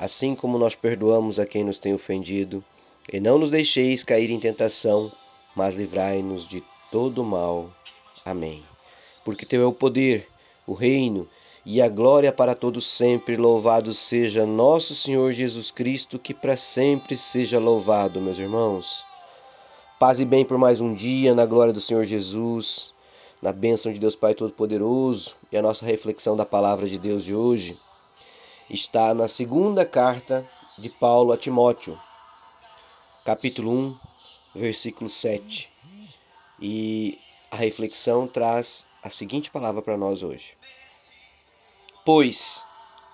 assim 0.00 0.34
como 0.34 0.56
nós 0.56 0.74
perdoamos 0.74 1.38
a 1.38 1.44
quem 1.44 1.62
nos 1.62 1.78
tem 1.78 1.92
ofendido, 1.92 2.64
e 3.12 3.20
não 3.20 3.38
nos 3.38 3.50
deixeis 3.50 4.02
cair 4.02 4.30
em 4.30 4.40
tentação, 4.40 5.12
mas 5.54 5.74
livrai-nos 5.74 6.48
de 6.48 6.64
todo 6.90 7.22
mal. 7.22 7.70
Amém. 8.24 8.64
Porque 9.22 9.44
teu 9.44 9.60
é 9.60 9.66
o 9.66 9.74
poder, 9.74 10.26
o 10.66 10.72
reino 10.72 11.28
e 11.66 11.82
a 11.82 11.88
glória 11.88 12.32
para 12.32 12.54
todos 12.54 12.86
sempre. 12.86 13.36
Louvado 13.36 13.92
seja 13.92 14.46
nosso 14.46 14.94
Senhor 14.94 15.32
Jesus 15.32 15.70
Cristo, 15.70 16.18
que 16.18 16.32
para 16.32 16.56
sempre 16.56 17.14
seja 17.14 17.58
louvado, 17.58 18.22
meus 18.22 18.38
irmãos. 18.38 19.04
Paz 19.98 20.18
e 20.18 20.24
bem 20.24 20.46
por 20.46 20.56
mais 20.56 20.80
um 20.80 20.94
dia, 20.94 21.34
na 21.34 21.44
glória 21.44 21.74
do 21.74 21.80
Senhor 21.80 22.04
Jesus, 22.06 22.94
na 23.42 23.52
bênção 23.52 23.92
de 23.92 23.98
Deus 23.98 24.16
Pai 24.16 24.34
Todo-Poderoso 24.34 25.36
e 25.52 25.58
a 25.58 25.62
nossa 25.62 25.84
reflexão 25.84 26.38
da 26.38 26.46
palavra 26.46 26.88
de 26.88 26.96
Deus 26.96 27.22
de 27.22 27.34
hoje 27.34 27.76
está 28.70 29.12
na 29.12 29.26
segunda 29.26 29.84
carta 29.84 30.48
de 30.78 30.88
Paulo 30.88 31.32
a 31.32 31.36
Timóteo, 31.36 32.00
capítulo 33.24 33.72
1, 33.72 33.98
versículo 34.54 35.10
7. 35.10 35.68
E 36.60 37.18
a 37.50 37.56
reflexão 37.56 38.28
traz 38.28 38.86
a 39.02 39.10
seguinte 39.10 39.50
palavra 39.50 39.82
para 39.82 39.96
nós 39.96 40.22
hoje: 40.22 40.56
Pois 42.04 42.64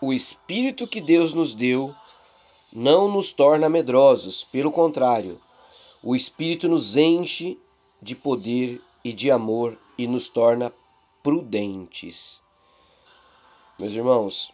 o 0.00 0.12
Espírito 0.12 0.88
que 0.88 1.00
Deus 1.00 1.32
nos 1.32 1.54
deu 1.54 1.94
não 2.72 3.06
nos 3.06 3.32
torna 3.32 3.68
medrosos, 3.68 4.42
pelo 4.42 4.72
contrário, 4.72 5.40
o 6.02 6.16
Espírito 6.16 6.68
nos 6.68 6.96
enche 6.96 7.56
de 8.02 8.16
poder 8.16 8.82
e 9.04 9.12
de 9.12 9.30
amor 9.30 9.78
e 9.96 10.08
nos 10.08 10.28
torna 10.28 10.72
prudentes. 11.22 12.40
Meus 13.78 13.92
irmãos, 13.92 14.52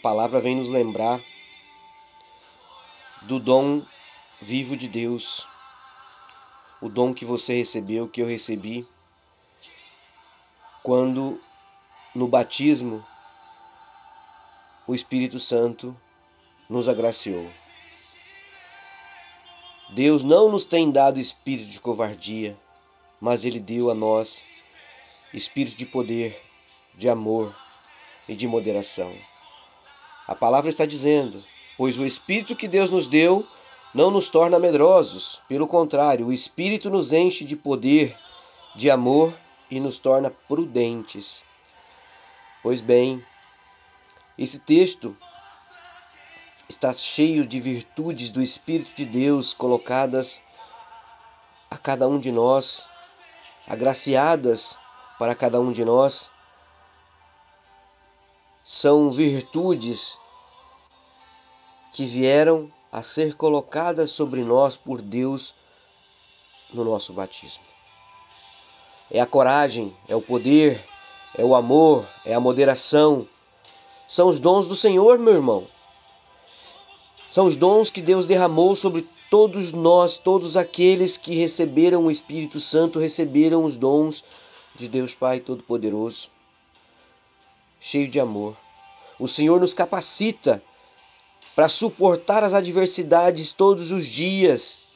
palavra 0.00 0.40
vem 0.40 0.56
nos 0.56 0.68
lembrar 0.68 1.20
do 3.22 3.38
dom 3.38 3.82
vivo 4.40 4.76
de 4.76 4.88
Deus, 4.88 5.46
o 6.80 6.88
dom 6.88 7.12
que 7.12 7.24
você 7.24 7.54
recebeu, 7.54 8.08
que 8.08 8.22
eu 8.22 8.26
recebi, 8.26 8.88
quando 10.82 11.38
no 12.14 12.26
batismo 12.26 13.04
o 14.86 14.94
Espírito 14.94 15.38
Santo 15.38 15.94
nos 16.68 16.88
agraciou. 16.88 17.50
Deus 19.90 20.22
não 20.22 20.50
nos 20.50 20.64
tem 20.64 20.90
dado 20.90 21.20
espírito 21.20 21.68
de 21.68 21.80
covardia, 21.80 22.58
mas 23.20 23.44
Ele 23.44 23.60
deu 23.60 23.90
a 23.90 23.94
nós 23.94 24.42
espírito 25.34 25.76
de 25.76 25.84
poder, 25.84 26.40
de 26.94 27.08
amor 27.08 27.54
e 28.28 28.34
de 28.34 28.46
moderação. 28.46 29.14
A 30.26 30.34
palavra 30.34 30.70
está 30.70 30.86
dizendo: 30.86 31.42
Pois 31.76 31.98
o 31.98 32.04
Espírito 32.04 32.56
que 32.56 32.68
Deus 32.68 32.90
nos 32.90 33.06
deu 33.06 33.46
não 33.92 34.10
nos 34.10 34.28
torna 34.28 34.58
medrosos, 34.58 35.40
pelo 35.48 35.66
contrário, 35.66 36.26
o 36.26 36.32
Espírito 36.32 36.88
nos 36.88 37.12
enche 37.12 37.44
de 37.44 37.56
poder, 37.56 38.16
de 38.76 38.90
amor 38.90 39.34
e 39.70 39.80
nos 39.80 39.98
torna 39.98 40.30
prudentes. 40.30 41.42
Pois 42.62 42.80
bem, 42.80 43.24
esse 44.38 44.60
texto 44.60 45.16
está 46.68 46.92
cheio 46.92 47.44
de 47.44 47.58
virtudes 47.58 48.30
do 48.30 48.40
Espírito 48.40 48.94
de 48.94 49.04
Deus 49.04 49.52
colocadas 49.52 50.40
a 51.70 51.76
cada 51.76 52.06
um 52.06 52.18
de 52.18 52.30
nós, 52.30 52.86
agraciadas 53.66 54.76
para 55.18 55.34
cada 55.34 55.60
um 55.60 55.72
de 55.72 55.84
nós. 55.84 56.30
São 58.72 59.10
virtudes 59.10 60.16
que 61.92 62.04
vieram 62.04 62.70
a 62.92 63.02
ser 63.02 63.34
colocadas 63.34 64.12
sobre 64.12 64.44
nós 64.44 64.76
por 64.76 65.02
Deus 65.02 65.52
no 66.72 66.84
nosso 66.84 67.12
batismo. 67.12 67.64
É 69.10 69.20
a 69.20 69.26
coragem, 69.26 69.92
é 70.08 70.14
o 70.14 70.22
poder, 70.22 70.86
é 71.36 71.44
o 71.44 71.56
amor, 71.56 72.06
é 72.24 72.32
a 72.32 72.38
moderação. 72.38 73.26
São 74.06 74.28
os 74.28 74.38
dons 74.38 74.68
do 74.68 74.76
Senhor, 74.76 75.18
meu 75.18 75.34
irmão. 75.34 75.66
São 77.28 77.46
os 77.46 77.56
dons 77.56 77.90
que 77.90 78.00
Deus 78.00 78.24
derramou 78.24 78.76
sobre 78.76 79.04
todos 79.28 79.72
nós, 79.72 80.16
todos 80.16 80.56
aqueles 80.56 81.16
que 81.16 81.34
receberam 81.34 82.06
o 82.06 82.10
Espírito 82.10 82.60
Santo, 82.60 83.00
receberam 83.00 83.64
os 83.64 83.76
dons 83.76 84.22
de 84.76 84.86
Deus 84.86 85.12
Pai 85.12 85.40
Todo-Poderoso, 85.40 86.30
cheio 87.80 88.06
de 88.06 88.20
amor. 88.20 88.56
O 89.18 89.26
Senhor 89.26 89.58
nos 89.58 89.74
capacita 89.74 90.62
para 91.56 91.68
suportar 91.68 92.44
as 92.44 92.54
adversidades 92.54 93.50
todos 93.50 93.90
os 93.90 94.06
dias. 94.06 94.94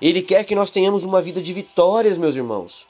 Ele 0.00 0.22
quer 0.22 0.44
que 0.44 0.54
nós 0.54 0.70
tenhamos 0.70 1.04
uma 1.04 1.22
vida 1.22 1.40
de 1.40 1.52
vitórias, 1.52 2.18
meus 2.18 2.36
irmãos. 2.36 2.86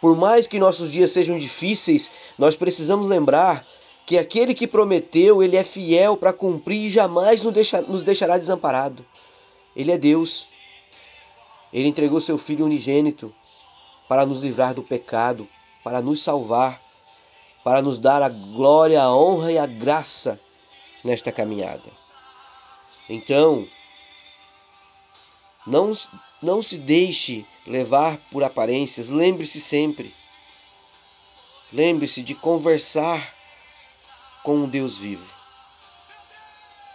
Por 0.00 0.16
mais 0.16 0.46
que 0.46 0.58
nossos 0.58 0.92
dias 0.92 1.10
sejam 1.10 1.38
difíceis, 1.38 2.10
nós 2.38 2.56
precisamos 2.56 3.06
lembrar 3.06 3.64
que 4.04 4.18
aquele 4.18 4.52
que 4.52 4.66
prometeu, 4.66 5.42
ele 5.42 5.56
é 5.56 5.64
fiel 5.64 6.16
para 6.16 6.32
cumprir 6.32 6.86
e 6.86 6.90
jamais 6.90 7.42
nos 7.42 8.02
deixará 8.02 8.36
desamparado. 8.36 9.04
Ele 9.74 9.90
é 9.90 9.96
Deus. 9.96 10.48
Ele 11.72 11.88
entregou 11.88 12.20
seu 12.20 12.36
Filho 12.36 12.66
unigênito 12.66 13.34
para 14.06 14.26
nos 14.26 14.40
livrar 14.42 14.74
do 14.74 14.82
pecado, 14.82 15.48
para 15.82 16.02
nos 16.02 16.22
salvar, 16.22 16.83
para 17.64 17.80
nos 17.80 17.98
dar 17.98 18.22
a 18.22 18.28
glória, 18.28 19.02
a 19.02 19.16
honra 19.16 19.50
e 19.50 19.58
a 19.58 19.66
graça 19.66 20.38
nesta 21.02 21.32
caminhada. 21.32 21.90
Então, 23.08 23.66
não, 25.66 25.92
não 26.42 26.62
se 26.62 26.76
deixe 26.76 27.44
levar 27.66 28.18
por 28.30 28.44
aparências, 28.44 29.08
lembre-se 29.08 29.60
sempre. 29.60 30.14
Lembre-se 31.72 32.22
de 32.22 32.34
conversar 32.34 33.34
com 34.42 34.56
um 34.56 34.68
Deus 34.68 34.98
vivo. 34.98 35.26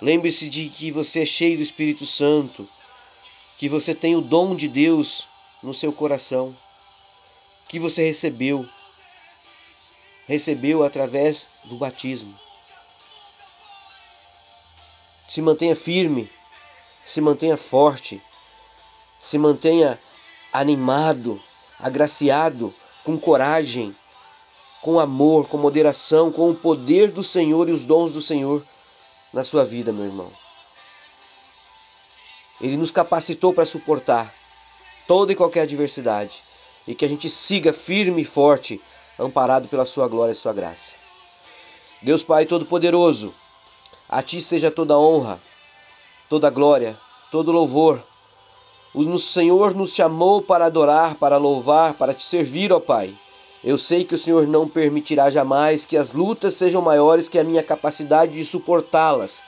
Lembre-se 0.00 0.48
de 0.48 0.68
que 0.68 0.90
você 0.90 1.22
é 1.22 1.26
cheio 1.26 1.56
do 1.56 1.62
Espírito 1.62 2.06
Santo, 2.06 2.68
que 3.58 3.68
você 3.68 3.94
tem 3.94 4.14
o 4.14 4.20
dom 4.20 4.54
de 4.54 4.68
Deus 4.68 5.26
no 5.62 5.74
seu 5.74 5.92
coração, 5.92 6.56
que 7.68 7.78
você 7.78 8.04
recebeu, 8.04 8.66
recebeu 10.30 10.84
através 10.84 11.48
do 11.64 11.74
batismo. 11.74 12.32
Se 15.28 15.42
mantenha 15.42 15.74
firme, 15.74 16.30
se 17.04 17.20
mantenha 17.20 17.56
forte, 17.56 18.22
se 19.20 19.36
mantenha 19.36 19.98
animado, 20.52 21.42
agraciado, 21.80 22.72
com 23.02 23.18
coragem, 23.18 23.94
com 24.80 25.00
amor, 25.00 25.48
com 25.48 25.58
moderação, 25.58 26.30
com 26.30 26.48
o 26.48 26.54
poder 26.54 27.10
do 27.10 27.24
Senhor 27.24 27.68
e 27.68 27.72
os 27.72 27.82
dons 27.82 28.12
do 28.12 28.22
Senhor 28.22 28.64
na 29.32 29.42
sua 29.42 29.64
vida, 29.64 29.92
meu 29.92 30.04
irmão. 30.04 30.30
Ele 32.60 32.76
nos 32.76 32.92
capacitou 32.92 33.52
para 33.52 33.66
suportar 33.66 34.32
toda 35.08 35.32
e 35.32 35.36
qualquer 35.36 35.62
adversidade 35.62 36.40
e 36.86 36.94
que 36.94 37.04
a 37.04 37.08
gente 37.08 37.28
siga 37.28 37.72
firme 37.72 38.22
e 38.22 38.24
forte, 38.24 38.80
amparado 39.20 39.68
pela 39.68 39.84
sua 39.84 40.08
glória 40.08 40.32
e 40.32 40.36
sua 40.36 40.52
graça. 40.52 40.94
Deus 42.02 42.22
Pai 42.22 42.46
Todo-Poderoso, 42.46 43.34
a 44.08 44.22
ti 44.22 44.40
seja 44.40 44.70
toda 44.70 44.98
honra, 44.98 45.38
toda 46.28 46.48
glória, 46.50 46.98
todo 47.30 47.52
louvor. 47.52 48.02
O 48.94 49.18
Senhor 49.18 49.74
nos 49.74 49.94
chamou 49.94 50.42
para 50.42 50.66
adorar, 50.66 51.14
para 51.14 51.36
louvar, 51.36 51.94
para 51.94 52.14
te 52.14 52.24
servir, 52.24 52.72
ó 52.72 52.80
Pai. 52.80 53.14
Eu 53.62 53.76
sei 53.76 54.04
que 54.04 54.14
o 54.14 54.18
Senhor 54.18 54.46
não 54.46 54.66
permitirá 54.66 55.30
jamais 55.30 55.84
que 55.84 55.96
as 55.96 56.12
lutas 56.12 56.54
sejam 56.54 56.80
maiores 56.80 57.28
que 57.28 57.38
a 57.38 57.44
minha 57.44 57.62
capacidade 57.62 58.32
de 58.32 58.44
suportá-las, 58.44 59.42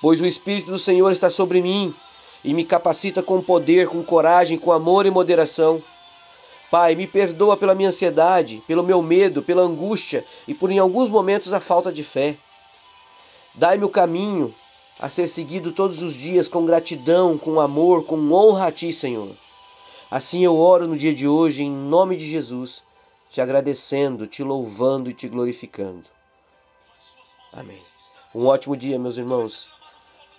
pois 0.00 0.20
o 0.20 0.26
Espírito 0.26 0.70
do 0.70 0.78
Senhor 0.78 1.10
está 1.10 1.28
sobre 1.28 1.60
mim 1.60 1.92
e 2.44 2.54
me 2.54 2.64
capacita 2.64 3.22
com 3.22 3.42
poder, 3.42 3.88
com 3.88 4.04
coragem, 4.04 4.56
com 4.56 4.70
amor 4.70 5.04
e 5.04 5.10
moderação. 5.10 5.82
Pai, 6.70 6.94
me 6.94 7.06
perdoa 7.06 7.56
pela 7.56 7.74
minha 7.74 7.90
ansiedade, 7.90 8.62
pelo 8.66 8.82
meu 8.82 9.00
medo, 9.02 9.42
pela 9.42 9.62
angústia 9.62 10.24
e 10.48 10.54
por 10.54 10.70
em 10.70 10.78
alguns 10.78 11.08
momentos 11.08 11.52
a 11.52 11.60
falta 11.60 11.92
de 11.92 12.02
fé. 12.02 12.36
Dai-me 13.54 13.84
o 13.84 13.88
caminho 13.88 14.54
a 14.98 15.08
ser 15.08 15.28
seguido 15.28 15.72
todos 15.72 16.02
os 16.02 16.14
dias 16.14 16.48
com 16.48 16.64
gratidão, 16.64 17.38
com 17.38 17.60
amor, 17.60 18.04
com 18.04 18.16
honra 18.32 18.68
a 18.68 18.72
Ti, 18.72 18.92
Senhor. 18.92 19.30
Assim 20.10 20.44
eu 20.44 20.56
oro 20.56 20.86
no 20.86 20.96
dia 20.96 21.14
de 21.14 21.26
hoje, 21.26 21.62
em 21.62 21.70
nome 21.70 22.16
de 22.16 22.24
Jesus, 22.24 22.82
te 23.30 23.40
agradecendo, 23.40 24.26
te 24.26 24.42
louvando 24.42 25.10
e 25.10 25.14
te 25.14 25.28
glorificando. 25.28 26.04
Amém. 27.52 27.80
Um 28.34 28.46
ótimo 28.46 28.76
dia, 28.76 28.98
meus 28.98 29.16
irmãos, 29.16 29.68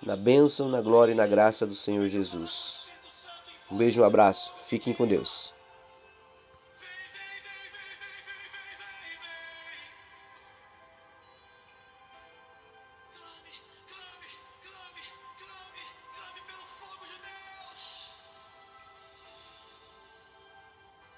na 0.01 0.15
bênção, 0.15 0.67
na 0.67 0.81
glória 0.81 1.13
e 1.13 1.15
na 1.15 1.25
graça 1.25 1.65
do 1.65 1.75
Senhor 1.75 2.07
Jesus. 2.07 2.81
Um 3.71 3.77
beijo, 3.77 4.01
um 4.01 4.05
abraço, 4.05 4.53
fiquem 4.67 4.93
com 4.93 5.07
Deus. 5.07 5.53